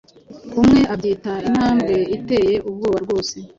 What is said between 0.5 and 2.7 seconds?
Umwe abyita "intambwe iteye